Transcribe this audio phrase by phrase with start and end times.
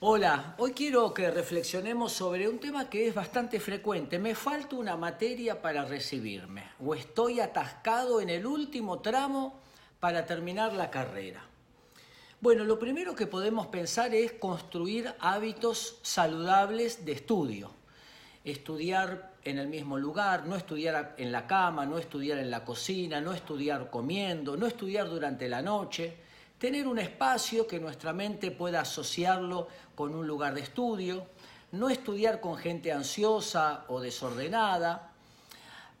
[0.00, 4.20] Hola, hoy quiero que reflexionemos sobre un tema que es bastante frecuente.
[4.20, 9.58] Me falta una materia para recibirme o estoy atascado en el último tramo
[9.98, 11.42] para terminar la carrera.
[12.40, 17.72] Bueno, lo primero que podemos pensar es construir hábitos saludables de estudio.
[18.44, 23.20] Estudiar en el mismo lugar, no estudiar en la cama, no estudiar en la cocina,
[23.20, 28.80] no estudiar comiendo, no estudiar durante la noche tener un espacio que nuestra mente pueda
[28.80, 31.26] asociarlo con un lugar de estudio,
[31.72, 35.12] no estudiar con gente ansiosa o desordenada,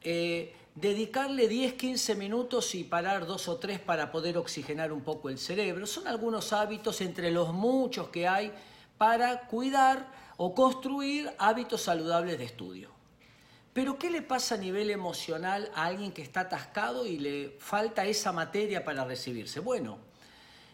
[0.02, 5.28] eh, dedicarle 10, 15 minutos y parar dos o tres para poder oxigenar un poco
[5.28, 5.86] el cerebro.
[5.86, 8.52] Son algunos hábitos entre los muchos que hay
[8.96, 12.90] para cuidar o construir hábitos saludables de estudio.
[13.72, 18.06] Pero ¿qué le pasa a nivel emocional a alguien que está atascado y le falta
[18.06, 19.60] esa materia para recibirse?
[19.60, 19.98] Bueno,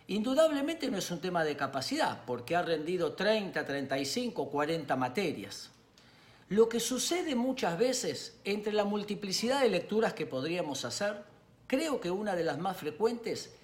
[0.07, 5.71] Indudablemente no es un tema de capacidad, porque ha rendido 30, 35, 40 materias.
[6.51, 11.25] Lo que sucede muchas veces entre la multiplicidad de lecturas que podríamos hacer,
[11.67, 13.55] creo que una de las más frecuentes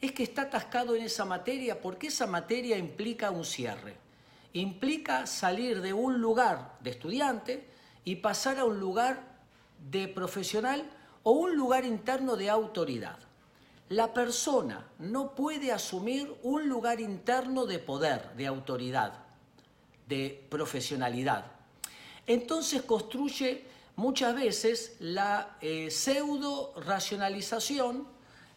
[0.00, 3.96] es que está atascado en esa materia porque esa materia implica un cierre.
[4.54, 7.68] Implica salir de un lugar de estudiante
[8.06, 9.22] y pasar a un lugar
[9.90, 10.82] de profesional
[11.24, 13.18] o un lugar interno de autoridad
[13.90, 19.14] la persona no puede asumir un lugar interno de poder, de autoridad,
[20.06, 21.46] de profesionalidad.
[22.24, 23.64] Entonces construye
[23.96, 28.06] muchas veces la eh, pseudo racionalización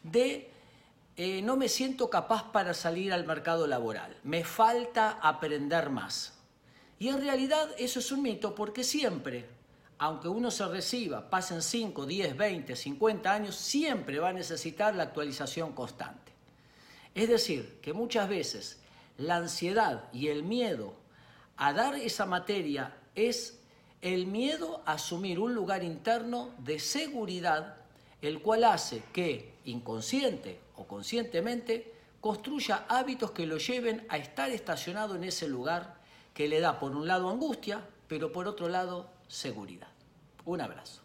[0.03, 0.51] de
[1.17, 6.33] eh, no me siento capaz para salir al mercado laboral, me falta aprender más.
[6.99, 9.49] Y en realidad eso es un mito porque siempre
[10.03, 15.03] aunque uno se reciba, pasen 5, 10, 20, 50 años, siempre va a necesitar la
[15.03, 16.33] actualización constante.
[17.15, 18.81] Es decir, que muchas veces
[19.17, 20.93] la ansiedad y el miedo
[21.55, 23.61] a dar esa materia es
[24.01, 27.77] el miedo a asumir un lugar interno de seguridad,
[28.21, 35.15] el cual hace que, inconsciente o conscientemente, construya hábitos que lo lleven a estar estacionado
[35.15, 35.95] en ese lugar
[36.33, 39.93] que le da por un lado angustia, pero por otro lado seguridad.
[40.45, 41.02] Un abrazo.